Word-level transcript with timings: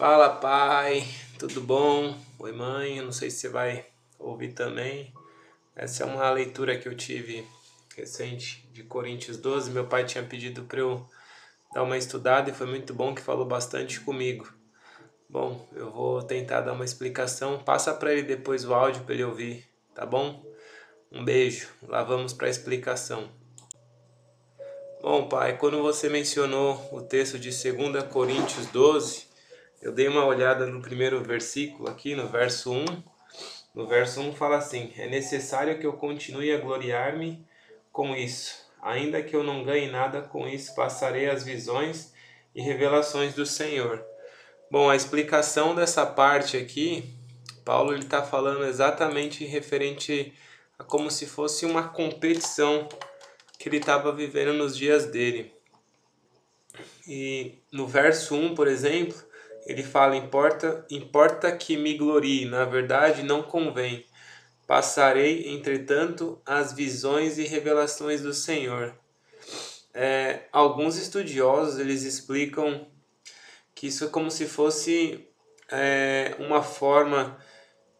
Fala 0.00 0.30
pai, 0.30 1.06
tudo 1.38 1.60
bom? 1.60 2.16
Oi 2.38 2.52
mãe, 2.52 2.96
eu 2.96 3.04
não 3.04 3.12
sei 3.12 3.30
se 3.30 3.36
você 3.36 3.48
vai 3.50 3.84
ouvir 4.18 4.54
também. 4.54 5.12
Essa 5.76 6.04
é 6.04 6.06
uma 6.06 6.30
leitura 6.30 6.78
que 6.78 6.88
eu 6.88 6.96
tive 6.96 7.46
recente 7.94 8.66
de 8.72 8.82
Coríntios 8.82 9.36
12. 9.36 9.70
Meu 9.70 9.86
pai 9.86 10.06
tinha 10.06 10.24
pedido 10.24 10.62
para 10.62 10.80
eu 10.80 11.06
dar 11.74 11.82
uma 11.82 11.98
estudada 11.98 12.48
e 12.48 12.54
foi 12.54 12.66
muito 12.66 12.94
bom 12.94 13.14
que 13.14 13.20
falou 13.20 13.44
bastante 13.44 14.00
comigo. 14.00 14.50
Bom, 15.28 15.68
eu 15.74 15.90
vou 15.90 16.22
tentar 16.22 16.62
dar 16.62 16.72
uma 16.72 16.86
explicação. 16.86 17.58
Passa 17.58 17.92
para 17.92 18.10
ele 18.10 18.22
depois 18.22 18.64
o 18.64 18.72
áudio 18.72 19.02
para 19.02 19.12
ele 19.12 19.24
ouvir, 19.24 19.68
tá 19.94 20.06
bom? 20.06 20.42
Um 21.12 21.22
beijo. 21.22 21.68
Lá 21.86 22.02
vamos 22.02 22.32
para 22.32 22.46
a 22.46 22.50
explicação. 22.50 23.28
Bom, 25.02 25.28
pai, 25.28 25.58
quando 25.58 25.82
você 25.82 26.08
mencionou 26.08 26.88
o 26.90 27.02
texto 27.02 27.38
de 27.38 27.50
2 27.50 28.04
Coríntios 28.04 28.66
12, 28.68 29.28
eu 29.80 29.92
dei 29.92 30.08
uma 30.08 30.26
olhada 30.26 30.66
no 30.66 30.82
primeiro 30.82 31.22
versículo 31.22 31.88
aqui, 31.88 32.14
no 32.14 32.28
verso 32.28 32.70
1. 32.70 32.84
No 33.74 33.86
verso 33.86 34.20
1 34.20 34.34
fala 34.34 34.58
assim: 34.58 34.92
É 34.96 35.08
necessário 35.08 35.78
que 35.78 35.86
eu 35.86 35.94
continue 35.94 36.52
a 36.52 36.58
gloriar-me 36.58 37.42
com 37.90 38.14
isso. 38.14 38.68
Ainda 38.82 39.22
que 39.22 39.34
eu 39.34 39.42
não 39.42 39.64
ganhe 39.64 39.90
nada 39.90 40.22
com 40.22 40.46
isso, 40.46 40.74
passarei 40.74 41.28
as 41.28 41.44
visões 41.44 42.12
e 42.54 42.60
revelações 42.60 43.34
do 43.34 43.46
Senhor. 43.46 44.04
Bom, 44.70 44.88
a 44.88 44.96
explicação 44.96 45.74
dessa 45.74 46.04
parte 46.04 46.56
aqui, 46.56 47.12
Paulo 47.64 47.94
está 47.94 48.22
falando 48.22 48.64
exatamente 48.64 49.44
referente 49.44 50.32
a 50.78 50.84
como 50.84 51.10
se 51.10 51.26
fosse 51.26 51.64
uma 51.66 51.88
competição 51.88 52.88
que 53.58 53.68
ele 53.68 53.78
estava 53.78 54.12
vivendo 54.12 54.52
nos 54.52 54.76
dias 54.76 55.06
dele. 55.06 55.52
E 57.06 57.58
no 57.72 57.86
verso 57.86 58.34
1, 58.34 58.54
por 58.54 58.68
exemplo, 58.68 59.29
ele 59.66 59.82
fala: 59.82 60.16
importa, 60.16 60.84
importa 60.90 61.50
que 61.52 61.76
me 61.76 61.94
glorie, 61.94 62.44
na 62.44 62.64
verdade 62.64 63.22
não 63.22 63.42
convém. 63.42 64.06
Passarei, 64.66 65.52
entretanto, 65.52 66.40
as 66.46 66.72
visões 66.72 67.38
e 67.38 67.44
revelações 67.44 68.20
do 68.20 68.32
Senhor. 68.32 68.94
É, 69.92 70.42
alguns 70.52 70.96
estudiosos 70.96 71.80
eles 71.80 72.04
explicam 72.04 72.86
que 73.74 73.88
isso 73.88 74.04
é 74.04 74.08
como 74.08 74.30
se 74.30 74.46
fosse 74.46 75.26
é, 75.70 76.36
uma 76.38 76.62
forma 76.62 77.36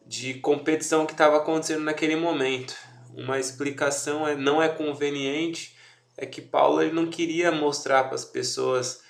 de 0.05 0.35
competição 0.35 1.05
que 1.05 1.11
estava 1.11 1.37
acontecendo 1.37 1.83
naquele 1.83 2.15
momento. 2.15 2.75
Uma 3.13 3.39
explicação 3.39 4.27
é, 4.27 4.35
não 4.35 4.63
é 4.63 4.69
conveniente 4.69 5.75
é 6.17 6.25
que 6.25 6.41
Paulo 6.41 6.81
ele 6.81 6.93
não 6.93 7.07
queria 7.07 7.51
mostrar 7.51 8.05
para 8.05 8.15
as 8.15 8.25
pessoas 8.25 9.01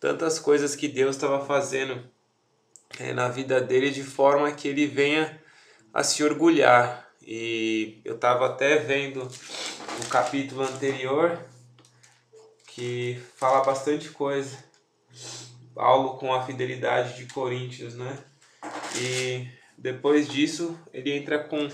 tantas 0.00 0.38
coisas 0.38 0.76
que 0.76 0.88
Deus 0.88 1.16
estava 1.16 1.44
fazendo 1.44 2.02
é, 2.98 3.12
na 3.12 3.28
vida 3.28 3.60
dele 3.60 3.90
de 3.90 4.02
forma 4.02 4.52
que 4.52 4.68
ele 4.68 4.86
venha 4.86 5.40
a 5.92 6.02
se 6.02 6.22
orgulhar. 6.22 7.08
E 7.22 8.00
eu 8.04 8.14
estava 8.14 8.46
até 8.46 8.76
vendo 8.76 9.22
o 9.22 10.08
capítulo 10.08 10.62
anterior 10.62 11.38
que 12.68 13.20
fala 13.36 13.64
bastante 13.64 14.10
coisa. 14.10 14.56
Paulo 15.74 16.18
com 16.18 16.32
a 16.32 16.42
fidelidade 16.42 17.16
de 17.16 17.32
Coríntios, 17.32 17.94
né? 17.96 18.18
E 18.98 19.46
depois 19.76 20.28
disso 20.28 20.78
ele 20.92 21.12
entra 21.12 21.38
com 21.38 21.68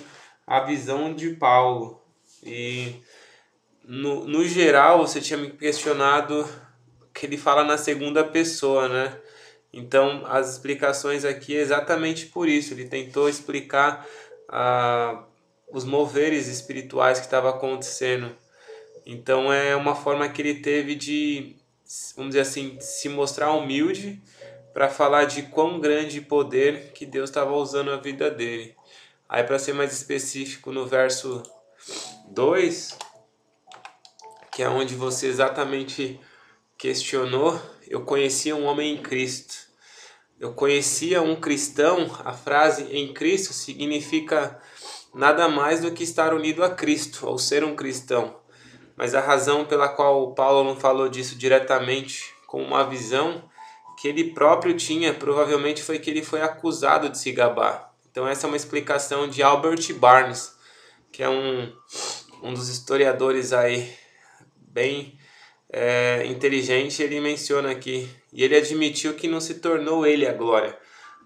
a 0.47 0.61
visão 0.61 1.15
de 1.15 1.31
Paulo. 1.37 2.01
E 2.43 3.03
no, 3.85 4.25
no 4.25 4.45
geral 4.45 4.99
você 4.99 5.21
tinha 5.21 5.39
me 5.39 5.51
questionado 5.51 6.49
que 7.15 7.27
ele 7.27 7.37
fala 7.37 7.65
na 7.65 7.77
segunda 7.77 8.25
pessoa, 8.25 8.89
né? 8.89 9.17
Então, 9.73 10.23
as 10.27 10.51
explicações 10.51 11.25
aqui 11.25 11.57
é 11.57 11.61
exatamente 11.61 12.27
por 12.27 12.49
isso. 12.49 12.75
Ele 12.75 12.85
tentou 12.85 13.29
explicar 13.29 14.07
ah, 14.49 15.25
os 15.71 15.85
moveres 15.85 16.47
espirituais 16.47 17.19
que 17.19 17.25
estavam 17.25 17.51
acontecendo. 17.51 18.37
Então, 19.07 19.53
é 19.53 19.75
uma 19.75 19.95
forma 19.95 20.29
que 20.29 20.43
ele 20.43 20.55
teve 20.57 20.95
de, 20.95 21.57
vamos 22.15 22.31
dizer 22.31 22.41
assim, 22.41 22.79
se 22.81 23.09
mostrar 23.09 23.53
humilde 23.53 24.23
para 24.75 24.89
falar 24.89 25.25
de 25.25 25.43
quão 25.43 25.81
grande 25.81 26.21
poder 26.21 26.93
que 26.93 27.07
Deus 27.07 27.31
estava 27.31 27.53
usando 27.53 27.91
a 27.91 27.97
vida 27.97 28.31
dele. 28.31 28.77
Aí, 29.29 29.43
para 29.43 29.59
ser 29.59 29.73
mais 29.73 29.93
específico, 29.93 30.71
no 30.71 30.87
verso 30.87 31.43
2, 32.29 32.99
que 34.53 34.63
é 34.63 34.69
onde 34.69 34.95
você 34.95 35.27
exatamente 35.27 36.21
questionou, 36.83 37.63
eu 37.87 38.01
conhecia 38.01 38.57
um 38.57 38.65
homem 38.65 38.97
em 38.97 39.01
Cristo. 39.01 39.55
Eu 40.41 40.53
conhecia 40.53 41.23
um 41.23 41.37
cristão, 41.37 42.11
a 42.25 42.33
frase 42.33 42.89
em 42.91 43.15
Cristo 43.15 43.53
significa 43.53 44.61
nada 45.15 45.49
mais 45.49 45.81
do 45.81 45.93
que 45.93 46.03
estar 46.03 46.35
unido 46.35 46.65
a 46.65 46.71
Cristo, 46.71 47.25
ou 47.25 47.39
ser 47.39 47.63
um 47.63 47.77
cristão. 47.77 48.37
Mas 48.97 49.15
a 49.15 49.21
razão 49.21 49.65
pela 49.65 49.91
qual 49.91 50.35
Paulo 50.35 50.65
não 50.65 50.75
falou 50.75 51.09
disso 51.09 51.37
diretamente 51.37 52.35
com 52.49 52.61
uma 52.61 52.83
visão 52.83 53.49
que 53.97 54.09
ele 54.09 54.35
próprio 54.35 54.77
tinha, 54.77 55.15
provavelmente 55.15 55.85
foi 55.85 56.01
que 56.01 56.11
ele 56.11 56.25
foi 56.25 56.43
acusado 56.43 57.09
de 57.09 57.17
se 57.17 57.31
gabar. 57.31 57.95
Então 58.11 58.27
essa 58.27 58.45
é 58.45 58.49
uma 58.49 58.57
explicação 58.57 59.29
de 59.29 59.41
Albert 59.41 59.95
Barnes, 59.95 60.53
que 61.13 61.23
é 61.23 61.29
um, 61.29 61.73
um 62.43 62.53
dos 62.53 62.69
historiadores 62.69 63.53
aí 63.53 63.97
bem 64.57 65.17
é, 65.73 66.27
inteligente, 66.27 67.03
ele 67.03 67.19
menciona 67.19 67.71
aqui. 67.71 68.09
E 68.33 68.45
ele 68.45 68.57
admitiu 68.57 69.15
que 69.15 69.27
não 69.27 69.41
se 69.41 69.55
tornou 69.55 70.07
ele 70.07 70.27
a 70.27 70.33
glória. 70.33 70.77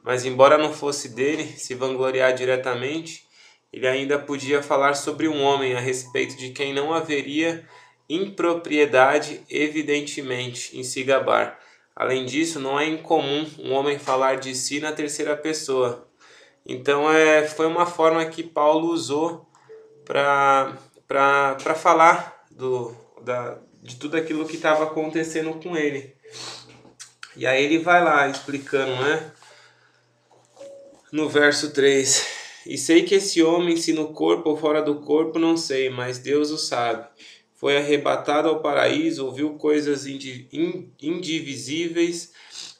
Mas, 0.04 0.24
embora 0.24 0.56
não 0.56 0.72
fosse 0.72 1.08
dele 1.08 1.44
se 1.44 1.74
vangloriar 1.74 2.32
diretamente, 2.32 3.26
ele 3.72 3.88
ainda 3.88 4.18
podia 4.18 4.62
falar 4.62 4.94
sobre 4.94 5.26
um 5.26 5.42
homem 5.42 5.74
a 5.74 5.80
respeito 5.80 6.36
de 6.36 6.50
quem 6.50 6.72
não 6.72 6.94
haveria 6.94 7.66
impropriedade, 8.08 9.40
evidentemente, 9.50 10.78
em 10.78 10.84
se 10.84 11.02
gabar. 11.02 11.58
Além 11.94 12.24
disso, 12.24 12.60
não 12.60 12.78
é 12.78 12.86
incomum 12.86 13.44
um 13.58 13.72
homem 13.72 13.98
falar 13.98 14.36
de 14.36 14.54
si 14.54 14.78
na 14.78 14.92
terceira 14.92 15.36
pessoa. 15.36 16.06
Então, 16.64 17.10
é, 17.10 17.46
foi 17.48 17.66
uma 17.66 17.86
forma 17.86 18.24
que 18.26 18.44
Paulo 18.44 18.88
usou 18.88 19.48
para 20.04 20.78
falar 21.74 22.44
do, 22.50 22.94
da, 23.22 23.58
de 23.86 23.96
tudo 23.96 24.16
aquilo 24.16 24.46
que 24.46 24.56
estava 24.56 24.84
acontecendo 24.84 25.54
com 25.62 25.76
ele. 25.76 26.14
E 27.36 27.46
aí 27.46 27.64
ele 27.64 27.78
vai 27.78 28.02
lá 28.02 28.28
explicando, 28.28 28.90
né? 28.96 29.32
No 31.12 31.28
verso 31.28 31.70
3: 31.70 32.26
E 32.66 32.76
sei 32.76 33.04
que 33.04 33.14
esse 33.14 33.40
homem, 33.42 33.76
se 33.76 33.92
no 33.92 34.12
corpo 34.12 34.50
ou 34.50 34.56
fora 34.56 34.82
do 34.82 34.96
corpo, 35.02 35.38
não 35.38 35.56
sei, 35.56 35.88
mas 35.88 36.18
Deus 36.18 36.50
o 36.50 36.58
sabe. 36.58 37.06
Foi 37.54 37.76
arrebatado 37.76 38.48
ao 38.48 38.60
paraíso, 38.60 39.24
ouviu 39.24 39.54
coisas 39.54 40.04
indivisíveis, 41.00 42.32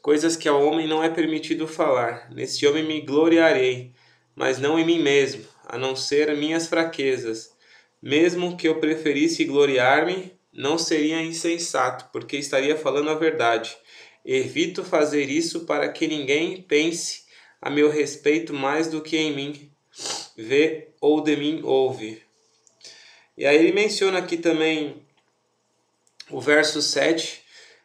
coisas 0.02 0.36
que 0.36 0.48
ao 0.48 0.62
homem 0.62 0.86
não 0.88 1.02
é 1.02 1.08
permitido 1.08 1.68
falar. 1.68 2.28
Nesse 2.30 2.66
homem 2.66 2.84
me 2.84 3.00
gloriarei, 3.00 3.92
mas 4.34 4.58
não 4.58 4.78
em 4.78 4.84
mim 4.84 4.98
mesmo, 4.98 5.44
a 5.66 5.78
não 5.78 5.96
ser 5.96 6.36
minhas 6.36 6.66
fraquezas. 6.66 7.54
Mesmo 8.02 8.56
que 8.56 8.68
eu 8.68 8.78
preferisse 8.78 9.44
gloriar-me, 9.44 10.36
não 10.56 10.78
seria 10.78 11.22
insensato, 11.22 12.08
porque 12.10 12.36
estaria 12.36 12.76
falando 12.76 13.10
a 13.10 13.14
verdade. 13.14 13.76
Evito 14.24 14.82
fazer 14.82 15.28
isso 15.28 15.66
para 15.66 15.88
que 15.88 16.08
ninguém 16.08 16.62
pense 16.62 17.24
a 17.60 17.70
meu 17.70 17.90
respeito 17.90 18.54
mais 18.54 18.88
do 18.88 19.02
que 19.02 19.16
em 19.16 19.34
mim 19.34 19.70
vê 20.36 20.88
ou 21.00 21.20
de 21.20 21.36
mim 21.36 21.60
ouve. 21.62 22.22
E 23.36 23.46
aí 23.46 23.56
ele 23.56 23.72
menciona 23.72 24.18
aqui 24.18 24.36
também 24.36 25.02
o 26.30 26.40
verso 26.40 26.80
7, 26.80 27.42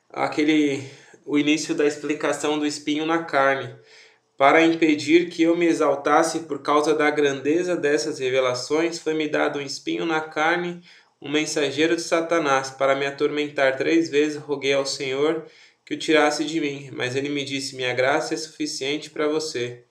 aquele 0.09 0.83
o 1.25 1.38
início 1.38 1.75
da 1.75 1.85
explicação 1.85 2.57
do 2.57 2.65
espinho 2.65 3.06
na 3.06 3.24
carne, 3.24 3.75
para 4.38 4.65
impedir 4.65 5.29
que 5.29 5.44
eu 5.44 5.56
me 5.56 5.67
exaltasse 5.67 6.41
por 6.41 6.63
causa 6.63 6.95
da 6.95 7.12
grandeza 7.12 7.75
dessas 7.75 8.17
revelações, 8.17 8.97
foi-me 8.97 9.27
dado 9.27 9.59
um 9.59 9.62
espinho 9.62 10.03
na 10.03 10.19
carne, 10.19 10.81
um 11.21 11.29
mensageiro 11.29 11.95
de 11.95 12.01
Satanás, 12.01 12.71
para 12.71 12.95
me 12.95 13.06
atormentar 13.06 13.77
três 13.77 14.09
vezes, 14.09 14.38
roguei 14.38 14.73
ao 14.73 14.85
Senhor 14.85 15.45
que 15.85 15.94
o 15.94 15.97
tirasse 15.97 16.44
de 16.44 16.59
mim, 16.59 16.89
mas 16.94 17.15
ele 17.15 17.29
me 17.29 17.45
disse: 17.45 17.75
Minha 17.75 17.94
graça 17.94 18.33
é 18.33 18.38
suficiente 18.38 19.12
para 19.12 19.27
você. 19.27 19.83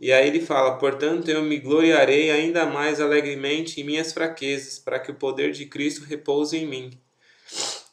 E 0.00 0.10
aí 0.10 0.26
ele 0.26 0.40
fala: 0.40 0.78
Portanto, 0.78 1.28
eu 1.28 1.42
me 1.42 1.58
gloriarei 1.58 2.30
ainda 2.30 2.64
mais 2.64 3.00
alegremente 3.00 3.80
em 3.80 3.84
minhas 3.84 4.12
fraquezas, 4.12 4.78
para 4.78 4.98
que 4.98 5.10
o 5.10 5.14
poder 5.14 5.52
de 5.52 5.66
Cristo 5.66 6.04
repouse 6.04 6.56
em 6.56 6.66
mim. 6.66 6.98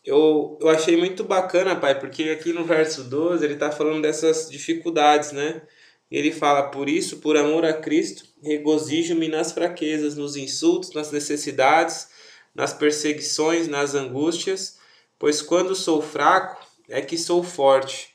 Eu, 0.06 0.58
eu 0.62 0.70
achei 0.70 0.96
muito 0.96 1.24
bacana, 1.24 1.76
pai, 1.76 2.00
porque 2.00 2.24
aqui 2.24 2.54
no 2.54 2.64
verso 2.64 3.04
12 3.04 3.44
ele 3.44 3.54
está 3.54 3.72
falando 3.72 4.02
dessas 4.02 4.50
dificuldades, 4.50 5.34
né? 5.34 5.62
Ele 6.10 6.32
fala: 6.32 6.70
Por 6.70 6.88
isso, 6.88 7.18
por 7.18 7.36
amor 7.36 7.66
a 7.66 7.74
Cristo, 7.74 8.24
regozijo-me 8.42 9.28
nas 9.28 9.52
fraquezas, 9.52 10.16
nos 10.16 10.38
insultos, 10.38 10.94
nas 10.94 11.12
necessidades 11.12 12.21
nas 12.54 12.74
perseguições, 12.74 13.68
nas 13.68 13.96
angústias, 13.96 14.78
pois 15.18 15.42
quando 15.42 15.76
sou 15.76 16.02
fraco 16.02 16.66
é 16.90 17.02
que 17.02 17.18
sou 17.18 17.44
forte. 17.44 18.10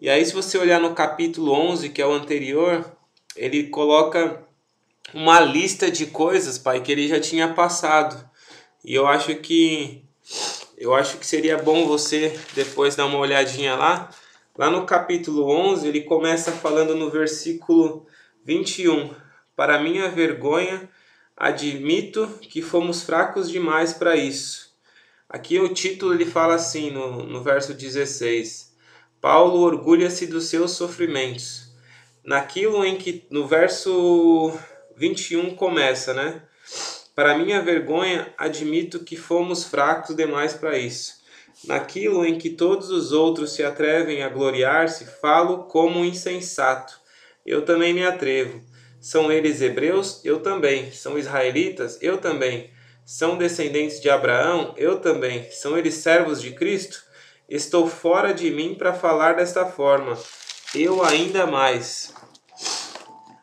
E 0.00 0.08
aí, 0.08 0.24
se 0.24 0.32
você 0.32 0.56
olhar 0.56 0.80
no 0.80 0.94
capítulo 0.94 1.52
11, 1.52 1.88
que 1.90 2.00
é 2.00 2.06
o 2.06 2.12
anterior, 2.12 2.84
ele 3.36 3.68
coloca 3.68 4.44
uma 5.12 5.40
lista 5.40 5.90
de 5.90 6.06
coisas, 6.06 6.58
pai, 6.58 6.80
que 6.80 6.92
ele 6.92 7.08
já 7.08 7.20
tinha 7.20 7.52
passado. 7.52 8.28
E 8.84 8.94
eu 8.94 9.06
acho 9.06 9.34
que 9.36 10.04
eu 10.76 10.94
acho 10.94 11.18
que 11.18 11.26
seria 11.26 11.58
bom 11.58 11.86
você 11.86 12.38
depois 12.54 12.94
dar 12.94 13.06
uma 13.06 13.18
olhadinha 13.18 13.74
lá. 13.74 14.10
Lá 14.56 14.70
no 14.70 14.86
capítulo 14.86 15.50
11, 15.50 15.88
ele 15.88 16.02
começa 16.02 16.52
falando 16.52 16.94
no 16.94 17.10
versículo 17.10 18.06
21. 18.44 19.12
Para 19.56 19.80
minha 19.80 20.08
vergonha, 20.08 20.88
admito 21.38 22.26
que 22.40 22.60
fomos 22.60 23.04
fracos 23.04 23.48
demais 23.48 23.92
para 23.92 24.16
isso. 24.16 24.76
Aqui 25.28 25.60
o 25.60 25.72
título 25.72 26.12
ele 26.12 26.26
fala 26.26 26.54
assim 26.54 26.90
no, 26.90 27.22
no 27.22 27.42
verso 27.42 27.72
16. 27.72 28.74
Paulo 29.20 29.60
orgulha-se 29.60 30.26
dos 30.26 30.46
seus 30.46 30.72
sofrimentos. 30.72 31.68
Naquilo 32.24 32.84
em 32.84 32.96
que 32.96 33.24
no 33.30 33.46
verso 33.46 34.52
21 34.96 35.54
começa, 35.54 36.12
né? 36.12 36.42
Para 37.14 37.38
minha 37.38 37.62
vergonha, 37.62 38.32
admito 38.36 39.00
que 39.00 39.16
fomos 39.16 39.64
fracos 39.64 40.16
demais 40.16 40.54
para 40.54 40.76
isso. 40.76 41.18
Naquilo 41.64 42.24
em 42.24 42.36
que 42.36 42.50
todos 42.50 42.90
os 42.90 43.12
outros 43.12 43.52
se 43.52 43.62
atrevem 43.62 44.22
a 44.22 44.28
gloriar-se, 44.28 45.04
falo 45.20 45.64
como 45.64 46.04
insensato. 46.04 46.98
Eu 47.46 47.64
também 47.64 47.94
me 47.94 48.04
atrevo. 48.04 48.62
São 49.00 49.30
eles 49.30 49.60
hebreus? 49.60 50.20
Eu 50.24 50.40
também. 50.40 50.90
São 50.92 51.18
israelitas? 51.18 51.98
Eu 52.00 52.18
também. 52.18 52.70
São 53.04 53.38
descendentes 53.38 54.00
de 54.00 54.10
Abraão? 54.10 54.74
Eu 54.76 55.00
também. 55.00 55.50
São 55.50 55.76
eles 55.76 55.94
servos 55.94 56.40
de 56.40 56.50
Cristo? 56.52 57.02
Estou 57.48 57.88
fora 57.88 58.32
de 58.34 58.50
mim 58.50 58.74
para 58.74 58.92
falar 58.92 59.34
desta 59.34 59.64
forma. 59.66 60.18
Eu 60.74 61.02
ainda 61.02 61.46
mais. 61.46 62.12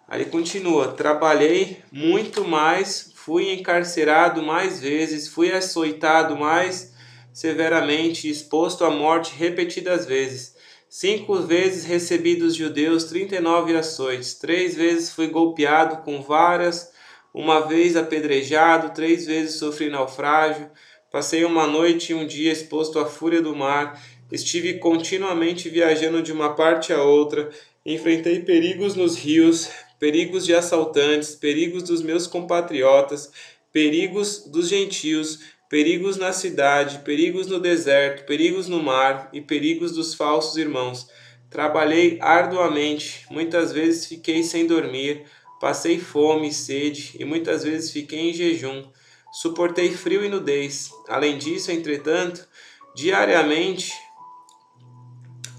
Aí 0.07 0.25
continua: 0.25 0.89
Trabalhei 0.89 1.83
muito 1.91 2.45
mais 2.45 3.15
fui 3.25 3.51
encarcerado 3.51 4.43
mais 4.43 4.79
vezes, 4.79 5.27
fui 5.27 5.51
açoitado 5.51 6.37
mais 6.37 6.93
severamente, 7.33 8.29
exposto 8.29 8.85
à 8.85 8.91
morte 8.91 9.33
repetidas 9.35 10.05
vezes. 10.05 10.54
Cinco 10.97 11.41
vezes 11.41 11.83
recebi 11.83 12.37
dos 12.37 12.55
judeus 12.55 13.03
trinta 13.03 13.35
e 13.35 13.41
nove 13.41 13.75
açoites, 13.75 14.35
três 14.35 14.75
vezes 14.75 15.09
fui 15.11 15.27
golpeado 15.27 16.05
com 16.05 16.21
varas, 16.21 16.89
uma 17.33 17.67
vez 17.67 17.97
apedrejado, 17.97 18.93
três 18.93 19.25
vezes 19.25 19.55
sofri 19.55 19.89
naufrágio, 19.89 20.71
passei 21.11 21.43
uma 21.43 21.67
noite 21.67 22.13
e 22.13 22.15
um 22.15 22.25
dia 22.25 22.49
exposto 22.49 22.97
à 22.97 23.05
fúria 23.05 23.41
do 23.41 23.53
mar, 23.53 24.01
estive 24.31 24.75
continuamente 24.75 25.67
viajando 25.67 26.21
de 26.21 26.31
uma 26.31 26.55
parte 26.55 26.93
a 26.93 27.03
outra, 27.03 27.49
enfrentei 27.85 28.39
perigos 28.39 28.95
nos 28.95 29.17
rios, 29.17 29.69
perigos 29.99 30.45
de 30.45 30.55
assaltantes, 30.55 31.35
perigos 31.35 31.83
dos 31.83 32.01
meus 32.01 32.25
compatriotas, 32.25 33.33
perigos 33.69 34.45
dos 34.47 34.69
gentios, 34.69 35.41
perigos 35.75 36.15
na 36.15 36.31
cidade, 36.31 36.99
perigos 36.99 37.47
no 37.47 37.59
deserto, 37.59 38.25
perigos 38.25 38.69
no 38.69 38.81
mar 38.81 39.27
e 39.33 39.41
perigos 39.41 39.91
dos 39.91 40.13
falsos 40.13 40.55
irmãos. 40.55 41.05
Trabalhei 41.49 42.17
arduamente, 42.21 43.25
muitas 43.29 43.73
vezes 43.73 44.05
fiquei 44.05 44.41
sem 44.41 44.65
dormir, 44.65 45.25
passei 45.59 45.99
fome 45.99 46.47
e 46.47 46.53
sede 46.53 47.17
e 47.19 47.25
muitas 47.25 47.65
vezes 47.65 47.91
fiquei 47.91 48.29
em 48.29 48.33
jejum. 48.33 48.85
Suportei 49.33 49.91
frio 49.91 50.23
e 50.23 50.29
nudez. 50.29 50.91
Além 51.09 51.37
disso, 51.37 51.69
entretanto, 51.73 52.47
diariamente 52.95 53.91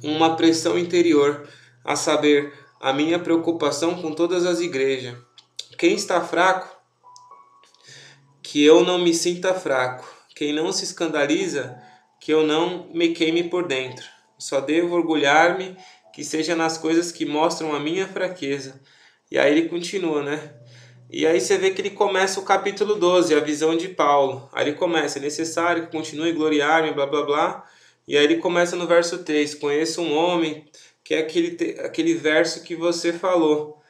uma 0.02 0.34
pressão 0.34 0.78
interior, 0.78 1.46
a 1.84 1.94
saber, 1.94 2.54
a 2.80 2.90
minha 2.90 3.18
preocupação 3.18 4.00
com 4.00 4.12
todas 4.12 4.46
as 4.46 4.60
igrejas. 4.60 5.14
Quem 5.76 5.94
está 5.94 6.22
fraco, 6.22 6.74
que 8.46 8.64
eu 8.64 8.84
não 8.84 8.96
me 8.96 9.12
sinta 9.12 9.52
fraco. 9.52 10.08
Quem 10.34 10.52
não 10.52 10.70
se 10.70 10.84
escandaliza, 10.84 11.76
que 12.20 12.32
eu 12.32 12.46
não 12.46 12.88
me 12.94 13.08
queime 13.08 13.42
por 13.42 13.66
dentro. 13.66 14.06
Só 14.38 14.60
devo 14.60 14.94
orgulhar-me 14.94 15.76
que 16.14 16.22
seja 16.22 16.54
nas 16.54 16.78
coisas 16.78 17.10
que 17.10 17.26
mostram 17.26 17.74
a 17.74 17.80
minha 17.80 18.06
fraqueza. 18.06 18.80
E 19.30 19.36
aí 19.36 19.50
ele 19.50 19.68
continua, 19.68 20.22
né? 20.22 20.54
E 21.10 21.26
aí 21.26 21.40
você 21.40 21.58
vê 21.58 21.72
que 21.72 21.80
ele 21.80 21.90
começa 21.90 22.38
o 22.38 22.44
capítulo 22.44 22.94
12, 22.94 23.34
a 23.34 23.40
visão 23.40 23.76
de 23.76 23.88
Paulo. 23.88 24.48
Aí 24.52 24.68
ele 24.68 24.76
começa, 24.76 25.18
é 25.18 25.22
necessário 25.22 25.86
que 25.86 25.92
continue 25.92 26.32
gloriar-me, 26.32 26.92
blá 26.92 27.06
blá 27.06 27.22
blá. 27.24 27.64
E 28.06 28.16
aí 28.16 28.22
ele 28.22 28.36
começa 28.36 28.76
no 28.76 28.86
verso 28.86 29.24
3, 29.24 29.56
conheço 29.56 30.00
um 30.00 30.16
homem 30.16 30.64
que 31.02 31.14
é 31.14 31.18
aquele, 31.18 31.80
aquele 31.80 32.14
verso 32.14 32.62
que 32.62 32.76
você 32.76 33.12
falou. 33.12 33.82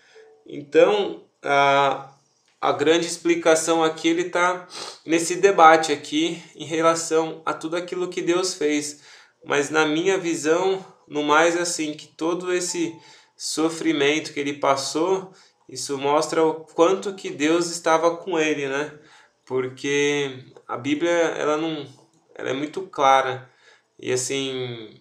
Então, 0.47 1.25
a, 1.43 2.16
a 2.61 2.73
grande 2.73 3.07
explicação 3.07 3.83
aqui 3.85 4.09
ele 4.09 4.23
está 4.23 4.67
nesse 5.05 5.37
debate 5.37 5.93
aqui 5.93 6.43
em 6.55 6.65
relação 6.65 7.43
a 7.45 7.53
tudo 7.53 7.77
aquilo 7.77 8.09
que 8.09 8.23
Deus 8.23 8.55
fez. 8.55 9.03
Mas 9.45 9.71
na 9.71 9.87
minha 9.87 10.19
visão, 10.19 10.85
no 11.07 11.23
mais 11.23 11.57
assim, 11.57 11.95
que 11.95 12.09
todo 12.09 12.53
esse 12.53 12.99
sofrimento 13.37 14.33
que 14.33 14.41
ele 14.41 14.55
passou, 14.55 15.33
isso 15.69 15.97
mostra 15.99 16.45
o 16.45 16.55
quanto 16.55 17.15
que 17.15 17.31
Deus 17.31 17.71
estava 17.71 18.17
com 18.17 18.39
ele, 18.39 18.69
né? 18.69 18.99
Porque 19.45 20.45
a 20.67 20.77
Bíblia 20.77 21.11
ela 21.11 21.57
não 21.57 21.87
ela 22.35 22.51
é 22.51 22.53
muito 22.53 22.83
clara. 22.83 23.51
E 23.99 24.13
assim, 24.13 25.01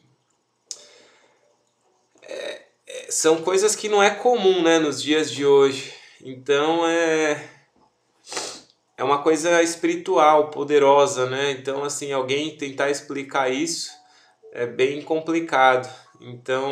são 3.09 3.41
coisas 3.41 3.75
que 3.75 3.89
não 3.89 4.01
é 4.01 4.09
comum, 4.09 4.61
né, 4.61 4.79
nos 4.79 5.01
dias 5.01 5.31
de 5.31 5.45
hoje. 5.45 5.93
Então 6.21 6.87
é 6.87 7.49
é 8.97 9.03
uma 9.03 9.21
coisa 9.21 9.61
espiritual, 9.61 10.49
poderosa, 10.49 11.29
né? 11.29 11.51
Então 11.51 11.83
assim, 11.83 12.11
alguém 12.11 12.57
tentar 12.57 12.89
explicar 12.89 13.51
isso 13.51 13.91
é 14.51 14.65
bem 14.65 15.01
complicado. 15.01 15.93
Então 16.21 16.71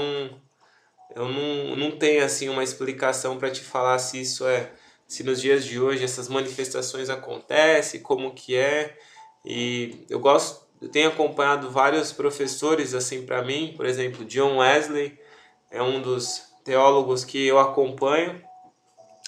eu 1.16 1.28
não, 1.28 1.76
não 1.76 1.92
tenho 1.92 2.24
assim 2.24 2.50
uma 2.50 2.64
explicação 2.64 3.38
para 3.38 3.52
te 3.52 3.62
falar 3.62 4.00
se 4.00 4.22
isso 4.22 4.48
é 4.48 4.72
se 5.08 5.24
nos 5.24 5.40
dias 5.40 5.64
de 5.66 5.80
hoje 5.80 6.04
essas 6.04 6.28
manifestações 6.28 7.10
acontecem, 7.10 8.02
como 8.02 8.34
que 8.34 8.56
é. 8.56 8.98
E 9.46 10.06
eu 10.10 10.20
gosto, 10.20 10.66
eu 10.82 10.90
tenho 10.90 11.10
acompanhado 11.10 11.70
vários 11.70 12.12
professores 12.12 12.94
assim 12.94 13.26
para 13.26 13.44
mim, 13.44 13.74
por 13.76 13.86
exemplo, 13.86 14.26
John 14.26 14.58
Wesley, 14.58 15.20
é 15.70 15.84
um 15.84 16.02
dos 16.02 16.44
teólogos 16.64 17.24
que 17.24 17.46
eu 17.46 17.60
acompanho. 17.60 18.42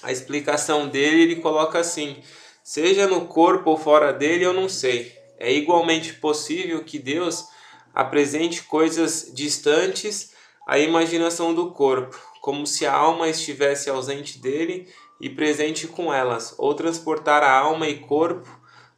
A 0.05 0.11
explicação 0.11 0.87
dele, 0.87 1.23
ele 1.23 1.35
coloca 1.37 1.79
assim: 1.79 2.17
seja 2.63 3.07
no 3.07 3.25
corpo 3.25 3.71
ou 3.71 3.77
fora 3.77 4.13
dele, 4.13 4.45
eu 4.45 4.53
não 4.53 4.69
sei. 4.69 5.11
É 5.39 5.51
igualmente 5.51 6.13
possível 6.13 6.83
que 6.83 6.99
Deus 6.99 7.47
apresente 7.91 8.61
coisas 8.61 9.31
distantes 9.33 10.31
à 10.67 10.77
imaginação 10.77 11.55
do 11.55 11.71
corpo, 11.71 12.15
como 12.39 12.67
se 12.67 12.85
a 12.85 12.93
alma 12.93 13.27
estivesse 13.27 13.89
ausente 13.89 14.37
dele 14.37 14.87
e 15.19 15.27
presente 15.27 15.87
com 15.87 16.13
elas, 16.13 16.53
ou 16.59 16.75
transportar 16.75 17.41
a 17.41 17.51
alma 17.51 17.87
e 17.87 17.97
corpo 17.97 18.47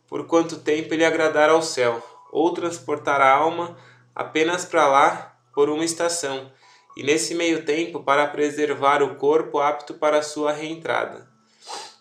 por 0.10 0.28
quanto 0.28 0.60
tempo 0.60 0.94
ele 0.94 1.06
agradar 1.06 1.50
ao 1.50 1.64
céu, 1.64 2.06
ou 2.34 2.54
transportar 2.54 3.22
a 3.22 3.32
alma 3.32 3.78
apenas 4.14 4.66
para 4.66 4.86
lá 4.90 5.40
por 5.54 5.70
uma 5.70 5.86
estação 5.86 6.52
e 6.98 7.04
nesse 7.04 7.36
meio 7.36 7.64
tempo 7.64 8.02
para 8.02 8.26
preservar 8.26 9.04
o 9.04 9.18
corpo 9.18 9.60
apto 9.60 9.94
para 9.94 10.24
sua 10.24 10.52
reentrada. 10.52 11.30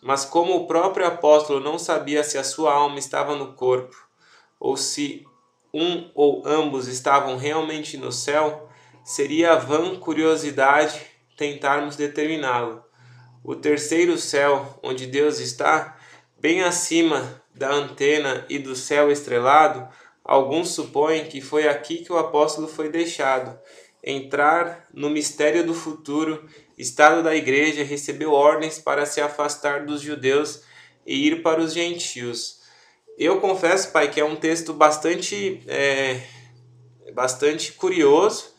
Mas 0.01 0.25
como 0.25 0.57
o 0.57 0.67
próprio 0.67 1.07
apóstolo 1.07 1.61
não 1.61 1.79
sabia 1.79 2.25
se 2.25 2.39
a 2.39 2.43
sua 2.43 2.73
alma 2.73 2.99
estava 2.99 3.37
no 3.37 3.53
corpo, 3.53 3.95
ou 4.59 4.75
se 4.75 5.23
um 5.75 6.11
ou 6.15 6.43
ambos 6.47 6.89
estavam 6.89 7.37
realmente 7.37 7.99
no 7.99 8.11
céu, 8.11 8.71
seria 9.05 9.57
vã 9.57 9.97
curiosidade 9.97 10.99
tentarmos 11.37 11.95
determiná-lo. 11.95 12.83
O 13.45 13.55
terceiro 13.55 14.17
céu, 14.17 14.81
onde 14.83 15.07
Deus 15.07 15.41
está, 15.41 15.99
bem 16.41 16.63
acima 16.63 17.43
da 17.55 17.71
antena 17.71 18.47
e 18.49 18.59
do 18.59 18.75
céu 18.75 19.13
estrelado, 19.13 19.87
alguns 20.25 20.71
supõem 20.71 21.27
que 21.27 21.43
foi 21.43 21.69
aqui 21.69 21.99
que 21.99 22.13
o 22.13 22.17
apóstolo 22.17 22.67
foi 22.67 22.89
deixado, 22.89 23.59
entrar 24.07 24.87
no 24.95 25.11
mistério 25.11 25.67
do 25.67 25.75
futuro, 25.75 26.49
estado 26.79 27.25
da 27.25 27.35
igreja 27.35 27.83
recebeu 27.83 28.33
ordens 28.33 28.79
para 28.79 29.05
se 29.05 29.21
afastar 29.21 29.85
dos 29.85 30.01
judeus 30.01 30.63
e 31.05 31.27
ir 31.27 31.43
para 31.43 31.61
os 31.61 31.75
gentios. 31.75 32.61
Eu 33.19 33.41
confesso, 33.41 33.91
pai, 33.91 34.09
que 34.09 34.21
é 34.21 34.25
um 34.25 34.37
texto 34.37 34.73
bastante, 34.73 35.61
é, 35.67 36.21
bastante 37.13 37.73
curioso, 37.73 38.55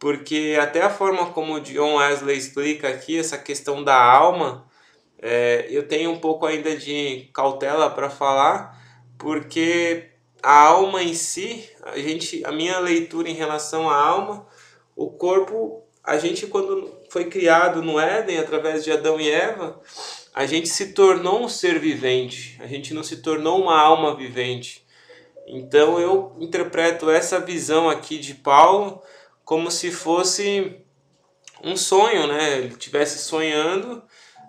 porque 0.00 0.58
até 0.60 0.82
a 0.82 0.90
forma 0.90 1.26
como 1.26 1.60
John 1.60 1.96
Wesley 1.96 2.36
explica 2.36 2.88
aqui 2.88 3.18
essa 3.18 3.38
questão 3.38 3.84
da 3.84 4.02
alma, 4.02 4.66
é, 5.20 5.66
eu 5.70 5.86
tenho 5.86 6.10
um 6.10 6.18
pouco 6.18 6.44
ainda 6.46 6.76
de 6.76 7.28
cautela 7.32 7.90
para 7.90 8.10
falar, 8.10 8.76
porque 9.16 10.10
a 10.42 10.58
alma 10.60 11.02
em 11.02 11.14
si, 11.14 11.68
a 11.82 11.98
gente, 11.98 12.44
a 12.44 12.50
minha 12.50 12.78
leitura 12.78 13.28
em 13.28 13.34
relação 13.34 13.90
à 13.90 13.96
alma 13.96 14.46
o 14.98 15.08
corpo, 15.12 15.84
a 16.02 16.18
gente 16.18 16.48
quando 16.48 16.92
foi 17.08 17.26
criado 17.26 17.80
no 17.80 18.00
Éden 18.00 18.40
através 18.40 18.82
de 18.82 18.90
Adão 18.90 19.20
e 19.20 19.30
Eva, 19.30 19.80
a 20.34 20.44
gente 20.44 20.68
se 20.68 20.92
tornou 20.92 21.44
um 21.44 21.48
ser 21.48 21.78
vivente, 21.78 22.58
a 22.60 22.66
gente 22.66 22.92
não 22.92 23.04
se 23.04 23.18
tornou 23.18 23.62
uma 23.62 23.80
alma 23.80 24.16
vivente. 24.16 24.84
Então 25.46 26.00
eu 26.00 26.34
interpreto 26.40 27.08
essa 27.08 27.38
visão 27.38 27.88
aqui 27.88 28.18
de 28.18 28.34
Paulo 28.34 29.00
como 29.44 29.70
se 29.70 29.92
fosse 29.92 30.80
um 31.62 31.76
sonho, 31.76 32.26
né? 32.26 32.58
Ele 32.58 32.68
estivesse 32.68 33.20
sonhando 33.20 34.02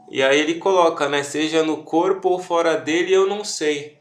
e 0.10 0.24
aí 0.24 0.40
ele 0.40 0.56
coloca, 0.56 1.08
né? 1.08 1.22
Seja 1.22 1.62
no 1.62 1.84
corpo 1.84 2.28
ou 2.30 2.40
fora 2.40 2.76
dele, 2.76 3.14
eu 3.14 3.28
não 3.28 3.44
sei. 3.44 3.99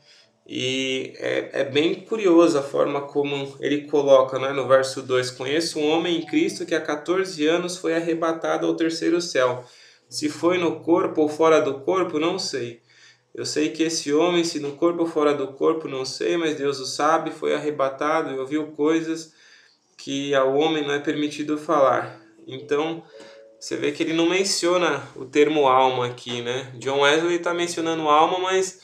E 0.48 1.12
é, 1.18 1.60
é 1.60 1.64
bem 1.64 1.94
curioso 1.94 2.58
a 2.58 2.62
forma 2.62 3.02
como 3.02 3.54
ele 3.60 3.82
coloca 3.82 4.38
né, 4.38 4.50
no 4.50 4.66
verso 4.66 5.02
2: 5.02 5.32
Conheço 5.32 5.78
um 5.78 5.90
homem 5.90 6.16
em 6.16 6.26
Cristo 6.26 6.64
que 6.64 6.74
há 6.74 6.80
14 6.80 7.46
anos 7.46 7.76
foi 7.76 7.94
arrebatado 7.94 8.66
ao 8.66 8.74
terceiro 8.74 9.20
céu. 9.20 9.62
Se 10.08 10.30
foi 10.30 10.56
no 10.56 10.80
corpo 10.80 11.20
ou 11.20 11.28
fora 11.28 11.60
do 11.60 11.80
corpo, 11.80 12.18
não 12.18 12.38
sei. 12.38 12.80
Eu 13.34 13.44
sei 13.44 13.68
que 13.68 13.82
esse 13.82 14.10
homem, 14.12 14.42
se 14.42 14.58
no 14.58 14.72
corpo 14.72 15.02
ou 15.02 15.06
fora 15.06 15.34
do 15.34 15.48
corpo, 15.48 15.86
não 15.86 16.06
sei, 16.06 16.38
mas 16.38 16.56
Deus 16.56 16.80
o 16.80 16.86
sabe, 16.86 17.30
foi 17.30 17.54
arrebatado 17.54 18.34
e 18.34 18.38
ouviu 18.38 18.68
coisas 18.68 19.34
que 19.98 20.34
ao 20.34 20.56
homem 20.56 20.82
não 20.82 20.94
é 20.94 20.98
permitido 20.98 21.58
falar. 21.58 22.18
Então, 22.46 23.02
você 23.60 23.76
vê 23.76 23.92
que 23.92 24.02
ele 24.02 24.14
não 24.14 24.26
menciona 24.26 25.06
o 25.14 25.26
termo 25.26 25.68
alma 25.68 26.06
aqui, 26.06 26.40
né? 26.40 26.72
John 26.78 27.00
Wesley 27.00 27.36
está 27.36 27.52
mencionando 27.52 28.08
alma, 28.08 28.38
mas 28.38 28.80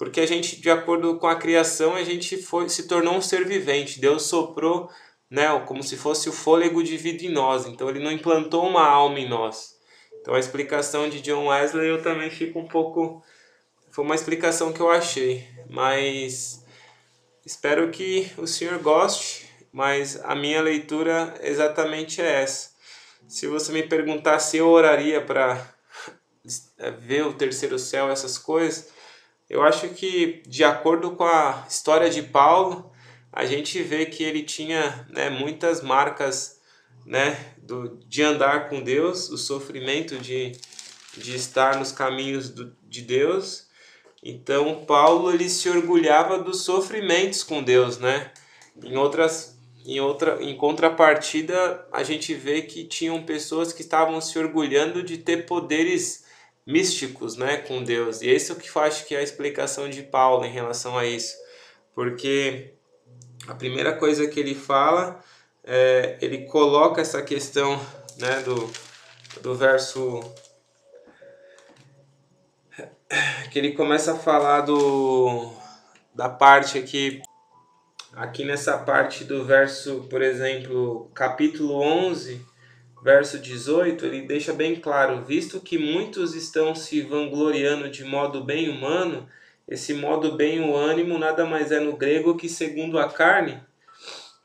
porque 0.00 0.18
a 0.18 0.26
gente, 0.26 0.58
de 0.58 0.70
acordo 0.70 1.18
com 1.18 1.26
a 1.26 1.36
criação, 1.36 1.94
a 1.94 2.02
gente 2.02 2.38
foi, 2.38 2.70
se 2.70 2.88
tornou 2.88 3.16
um 3.16 3.20
ser 3.20 3.46
vivente. 3.46 4.00
Deus 4.00 4.22
soprou, 4.22 4.88
né, 5.30 5.46
como 5.66 5.82
se 5.82 5.94
fosse 5.94 6.26
o 6.26 6.32
fôlego 6.32 6.82
de 6.82 6.96
vida 6.96 7.22
em 7.22 7.28
nós. 7.28 7.66
Então, 7.66 7.86
ele 7.90 8.02
não 8.02 8.10
implantou 8.10 8.66
uma 8.66 8.86
alma 8.86 9.20
em 9.20 9.28
nós. 9.28 9.76
Então, 10.18 10.32
a 10.32 10.38
explicação 10.38 11.06
de 11.10 11.20
John 11.20 11.48
Wesley 11.48 11.86
eu 11.86 12.02
também 12.02 12.30
fico 12.30 12.58
um 12.58 12.66
pouco. 12.66 13.22
Foi 13.90 14.02
uma 14.02 14.14
explicação 14.14 14.72
que 14.72 14.80
eu 14.80 14.90
achei, 14.90 15.46
mas 15.68 16.64
espero 17.44 17.90
que 17.90 18.32
o 18.38 18.46
senhor 18.46 18.78
goste. 18.78 19.50
Mas 19.70 20.18
a 20.24 20.34
minha 20.34 20.62
leitura 20.62 21.34
exatamente 21.42 22.22
é 22.22 22.42
essa 22.42 22.70
se 23.30 23.46
você 23.46 23.70
me 23.70 23.84
perguntar 23.84 24.40
se 24.40 24.56
eu 24.56 24.68
oraria 24.68 25.20
para 25.20 25.64
ver 26.98 27.24
o 27.24 27.32
terceiro 27.32 27.78
céu, 27.78 28.10
essas 28.10 28.36
coisas, 28.36 28.88
eu 29.50 29.64
acho 29.64 29.88
que, 29.88 30.42
de 30.46 30.62
acordo 30.62 31.10
com 31.16 31.24
a 31.24 31.66
história 31.68 32.08
de 32.08 32.22
Paulo, 32.22 32.92
a 33.32 33.44
gente 33.44 33.82
vê 33.82 34.06
que 34.06 34.22
ele 34.22 34.44
tinha 34.44 35.04
né, 35.10 35.28
muitas 35.28 35.82
marcas 35.82 36.60
né, 37.04 37.36
do, 37.58 37.98
de 38.06 38.22
andar 38.22 38.68
com 38.68 38.80
Deus, 38.80 39.28
o 39.28 39.36
sofrimento 39.36 40.16
de, 40.18 40.52
de 41.16 41.34
estar 41.34 41.76
nos 41.76 41.90
caminhos 41.90 42.48
do, 42.48 42.72
de 42.88 43.02
Deus. 43.02 43.66
Então, 44.22 44.84
Paulo 44.84 45.32
ele 45.32 45.50
se 45.50 45.68
orgulhava 45.68 46.38
dos 46.38 46.62
sofrimentos 46.62 47.42
com 47.42 47.60
Deus, 47.60 47.98
né? 47.98 48.30
Em 48.84 48.96
outras 48.96 49.58
em, 49.84 49.98
outra, 49.98 50.40
em 50.42 50.56
contrapartida, 50.56 51.86
a 51.90 52.04
gente 52.04 52.34
vê 52.34 52.62
que 52.62 52.84
tinham 52.84 53.22
pessoas 53.24 53.72
que 53.72 53.80
estavam 53.80 54.20
se 54.20 54.38
orgulhando 54.38 55.02
de 55.02 55.18
ter 55.18 55.46
poderes 55.46 56.24
místicos 56.70 57.36
né, 57.36 57.58
com 57.58 57.82
Deus. 57.82 58.22
E 58.22 58.28
é 58.28 58.34
isso 58.34 58.56
que 58.56 58.68
eu 58.74 58.82
acho 58.82 59.06
que 59.06 59.14
é 59.14 59.18
a 59.18 59.22
explicação 59.22 59.88
de 59.88 60.02
Paulo 60.02 60.44
em 60.44 60.52
relação 60.52 60.96
a 60.96 61.04
isso. 61.04 61.36
Porque 61.94 62.74
a 63.46 63.54
primeira 63.54 63.92
coisa 63.96 64.26
que 64.28 64.38
ele 64.38 64.54
fala, 64.54 65.22
é, 65.64 66.18
ele 66.20 66.46
coloca 66.46 67.00
essa 67.00 67.22
questão 67.22 67.80
né, 68.18 68.40
do, 68.42 68.70
do 69.42 69.54
verso 69.54 70.20
que 73.50 73.58
ele 73.58 73.72
começa 73.72 74.12
a 74.12 74.16
falar 74.16 74.60
do, 74.60 75.52
da 76.14 76.28
parte 76.28 76.78
aqui 76.78 77.20
aqui 78.12 78.44
nessa 78.44 78.76
parte 78.78 79.24
do 79.24 79.44
verso, 79.44 80.06
por 80.10 80.22
exemplo, 80.22 81.10
capítulo 81.14 81.80
11, 81.80 82.44
verso 83.02 83.38
18, 83.38 84.06
ele 84.06 84.22
deixa 84.22 84.52
bem 84.52 84.76
claro: 84.76 85.24
visto 85.24 85.60
que 85.60 85.78
muitos 85.78 86.34
estão 86.34 86.74
se 86.74 87.00
vangloriando 87.02 87.88
de 87.88 88.04
modo 88.04 88.44
bem 88.44 88.68
humano, 88.68 89.28
esse 89.66 89.94
modo 89.94 90.32
bem 90.32 90.60
o 90.60 90.76
ânimo 90.76 91.18
nada 91.18 91.44
mais 91.44 91.70
é 91.70 91.80
no 91.80 91.96
grego 91.96 92.36
que 92.36 92.48
segundo 92.48 92.98
a 92.98 93.08
carne, 93.08 93.60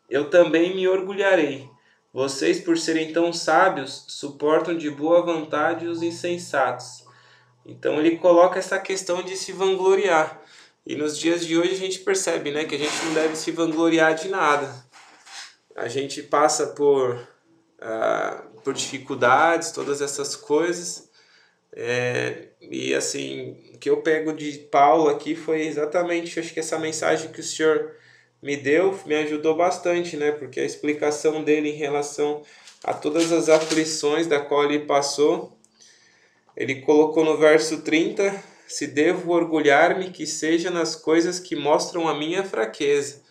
eu 0.09 0.29
também 0.29 0.75
me 0.75 0.87
orgulharei. 0.87 1.67
Vocês, 2.13 2.61
por 2.61 2.77
serem 2.77 3.11
tão 3.11 3.33
sábios, 3.33 4.05
suportam 4.07 4.77
de 4.77 4.89
boa 4.89 5.21
vontade 5.21 5.87
os 5.87 6.01
insensatos. 6.01 7.03
Então 7.65 7.99
ele 7.99 8.17
coloca 8.17 8.59
essa 8.59 8.79
questão 8.79 9.23
de 9.23 9.35
se 9.35 9.51
vangloriar. 9.51 10.41
E 10.85 10.95
nos 10.95 11.17
dias 11.17 11.45
de 11.45 11.57
hoje 11.57 11.73
a 11.73 11.77
gente 11.77 11.99
percebe 11.99 12.51
né, 12.51 12.63
que 12.63 12.75
a 12.75 12.77
gente 12.77 13.05
não 13.05 13.13
deve 13.13 13.35
se 13.35 13.51
vangloriar 13.51 14.13
de 14.13 14.29
nada. 14.29 14.71
A 15.75 15.87
gente 15.87 16.21
passa 16.21 16.67
por, 16.67 17.27
uh, 17.81 18.61
por 18.61 18.73
dificuldades, 18.73 19.71
todas 19.71 20.01
essas 20.01 20.35
coisas. 20.35 21.09
É, 21.77 22.47
e 22.61 22.93
assim, 22.93 23.57
o 23.73 23.77
que 23.77 23.89
eu 23.89 24.01
pego 24.01 24.31
de 24.31 24.53
Paulo 24.71 25.09
aqui 25.09 25.35
foi 25.35 25.63
exatamente, 25.63 26.39
acho 26.39 26.53
que 26.53 26.59
essa 26.59 26.79
mensagem 26.79 27.31
que 27.31 27.41
o 27.41 27.43
Senhor 27.43 27.95
me 28.41 28.55
deu 28.55 28.97
me 29.05 29.15
ajudou 29.15 29.55
bastante, 29.55 30.15
né? 30.15 30.31
Porque 30.31 30.59
a 30.59 30.65
explicação 30.65 31.43
dele 31.43 31.69
em 31.69 31.75
relação 31.75 32.43
a 32.83 32.93
todas 32.93 33.31
as 33.31 33.49
aflições 33.49 34.27
da 34.27 34.39
qual 34.39 34.63
ele 34.63 34.85
passou, 34.85 35.57
ele 36.55 36.81
colocou 36.81 37.25
no 37.25 37.37
verso 37.37 37.81
30 37.81 38.55
se 38.67 38.87
devo 38.87 39.31
orgulhar-me 39.31 40.09
que 40.09 40.25
seja 40.25 40.71
nas 40.71 40.95
coisas 40.95 41.39
que 41.39 41.55
mostram 41.55 42.07
a 42.07 42.17
minha 42.17 42.43
fraqueza. 42.43 43.21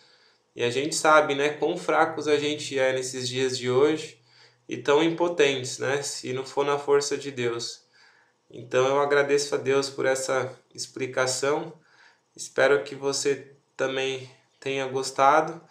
E 0.55 0.63
a 0.63 0.69
gente 0.69 0.95
sabe, 0.95 1.35
né, 1.35 1.49
quão 1.49 1.75
fracos 1.75 2.27
a 2.27 2.37
gente 2.37 2.77
é 2.79 2.93
nesses 2.93 3.27
dias 3.27 3.57
de 3.57 3.69
hoje 3.69 4.17
e 4.67 4.77
tão 4.77 5.03
impotentes, 5.03 5.79
né, 5.79 6.01
se 6.01 6.33
não 6.33 6.45
for 6.45 6.65
na 6.65 6.77
força 6.77 7.17
de 7.17 7.31
Deus. 7.31 7.83
Então 8.49 8.87
eu 8.87 8.99
agradeço 8.99 9.53
a 9.55 9.57
Deus 9.57 9.89
por 9.89 10.05
essa 10.05 10.57
explicação. 10.73 11.73
Espero 12.35 12.83
que 12.83 12.95
você 12.95 13.51
também 13.75 14.29
tenha 14.59 14.87
gostado 14.87 15.61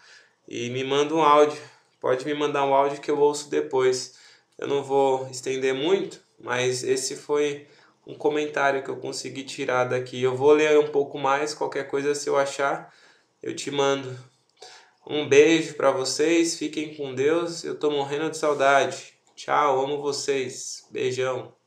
e 0.47 0.71
me 0.71 0.85
manda 0.85 1.15
um 1.15 1.23
áudio. 1.23 1.61
Pode 2.01 2.25
me 2.25 2.35
mandar 2.35 2.65
um 2.65 2.75
áudio 2.75 3.01
que 3.01 3.11
eu 3.11 3.19
ouço 3.19 3.49
depois. 3.49 4.19
Eu 4.59 4.69
não 4.69 4.83
vou 4.83 5.29
estender 5.31 5.75
muito, 5.75 6.21
mas 6.39 6.85
esse 6.85 7.17
foi 7.17 7.67
um 8.07 8.15
comentário 8.15 8.83
que 8.83 8.91
eu 8.91 8.97
consegui 8.97 9.45
tirar 9.45 9.85
daqui. 9.85 10.23
Eu 10.23 10.37
vou 10.37 10.53
ler 10.53 10.79
um 10.79 10.89
pouco 10.89 11.19
mais, 11.19 11.55
qualquer 11.55 11.89
coisa 11.89 12.15
se 12.15 12.29
eu 12.29 12.37
achar, 12.37 12.93
eu 13.43 13.55
te 13.55 13.71
mando. 13.71 14.17
Um 15.06 15.28
beijo 15.28 15.75
para 15.75 15.90
vocês, 15.90 16.56
fiquem 16.56 16.94
com 16.94 17.14
Deus. 17.14 17.62
Eu 17.62 17.78
tô 17.78 17.90
morrendo 17.90 18.30
de 18.30 18.38
saudade. 18.38 19.14
Tchau, 19.34 19.84
amo 19.84 20.00
vocês. 20.00 20.87
Beijão. 20.90 21.63